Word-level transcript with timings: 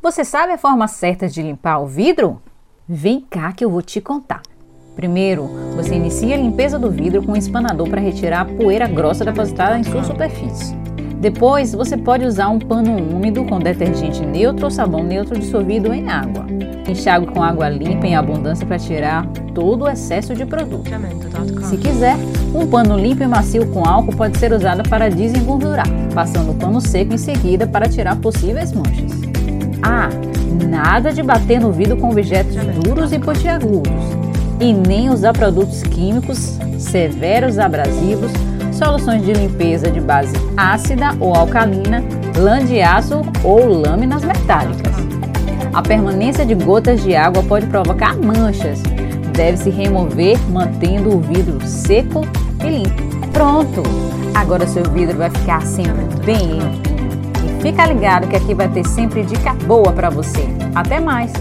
Você 0.00 0.24
sabe 0.24 0.52
a 0.52 0.58
forma 0.58 0.86
certa 0.86 1.26
de 1.26 1.42
limpar 1.42 1.80
o 1.80 1.86
vidro? 1.86 2.40
Vem 2.88 3.20
cá 3.20 3.52
que 3.52 3.64
eu 3.64 3.70
vou 3.70 3.82
te 3.82 4.00
contar. 4.00 4.42
Primeiro, 4.94 5.48
você 5.74 5.96
inicia 5.96 6.36
a 6.36 6.38
limpeza 6.38 6.78
do 6.78 6.88
vidro 6.88 7.20
com 7.20 7.32
um 7.32 7.36
espanador 7.36 7.88
para 7.88 8.00
retirar 8.00 8.42
a 8.42 8.44
poeira 8.44 8.86
grossa 8.86 9.24
depositada 9.24 9.76
em 9.76 9.82
sua 9.82 10.04
superfície. 10.04 10.76
Depois, 11.20 11.74
você 11.74 11.96
pode 11.96 12.24
usar 12.24 12.48
um 12.48 12.60
pano 12.60 12.96
úmido 12.96 13.44
com 13.44 13.58
detergente 13.58 14.24
neutro 14.24 14.66
ou 14.66 14.70
sabão 14.70 15.02
neutro 15.02 15.36
dissolvido 15.36 15.92
em 15.92 16.08
água. 16.08 16.46
Enxague 16.88 17.26
com 17.26 17.42
água 17.42 17.68
limpa 17.68 18.06
em 18.06 18.14
abundância 18.14 18.64
para 18.64 18.78
tirar 18.78 19.26
todo 19.52 19.82
o 19.82 19.88
excesso 19.88 20.32
de 20.32 20.46
produto. 20.46 20.88
Se 21.64 21.76
quiser, 21.76 22.14
um 22.54 22.68
pano 22.68 22.96
limpo 22.96 23.24
e 23.24 23.26
macio 23.26 23.68
com 23.72 23.84
álcool 23.84 24.14
pode 24.14 24.38
ser 24.38 24.52
usado 24.52 24.88
para 24.88 25.10
desengordurar, 25.10 25.88
passando 26.14 26.52
o 26.52 26.54
pano 26.54 26.80
seco 26.80 27.14
em 27.14 27.18
seguida 27.18 27.66
para 27.66 27.88
tirar 27.88 28.14
possíveis 28.16 28.72
manchas. 28.72 29.17
Ah, 29.82 30.08
nada 30.68 31.12
de 31.12 31.22
bater 31.22 31.60
no 31.60 31.72
vidro 31.72 31.96
com 31.96 32.10
objetos 32.10 32.56
duros 32.82 33.12
e 33.12 33.18
pontiagudos, 33.18 33.92
e 34.60 34.72
nem 34.72 35.10
usar 35.10 35.32
produtos 35.32 35.82
químicos 35.82 36.58
severos 36.78 37.58
abrasivos 37.58 38.32
soluções 38.78 39.24
de 39.24 39.32
limpeza 39.32 39.90
de 39.90 40.00
base 40.00 40.32
ácida 40.56 41.16
ou 41.18 41.34
alcalina, 41.34 42.02
lã 42.36 42.64
de 42.64 42.80
aço 42.80 43.22
ou 43.42 43.66
lâminas 43.66 44.22
metálicas. 44.22 44.94
A 45.72 45.82
permanência 45.82 46.46
de 46.46 46.54
gotas 46.54 47.02
de 47.02 47.14
água 47.14 47.42
pode 47.42 47.66
provocar 47.66 48.16
manchas. 48.16 48.80
Deve-se 49.36 49.70
remover 49.70 50.38
mantendo 50.50 51.16
o 51.16 51.20
vidro 51.20 51.60
seco 51.66 52.22
e 52.64 52.70
limpo. 52.70 53.28
Pronto! 53.32 53.82
Agora 54.34 54.66
seu 54.66 54.84
vidro 54.84 55.18
vai 55.18 55.30
ficar 55.30 55.62
sempre 55.62 56.04
bem 56.24 56.58
limpinho. 56.58 56.87
Fica 57.60 57.86
ligado 57.86 58.28
que 58.28 58.36
aqui 58.36 58.54
vai 58.54 58.68
ter 58.68 58.86
sempre 58.86 59.22
dica 59.22 59.52
boa 59.66 59.92
para 59.92 60.10
você. 60.10 60.46
Até 60.74 61.00
mais! 61.00 61.32